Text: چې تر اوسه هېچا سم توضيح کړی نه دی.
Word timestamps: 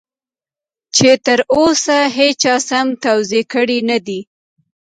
چې 0.95 1.09
تر 1.25 1.39
اوسه 1.55 1.97
هېچا 2.17 2.55
سم 2.67 2.87
توضيح 3.05 3.43
کړی 3.53 3.79
نه 3.89 3.97
دی. 4.07 4.19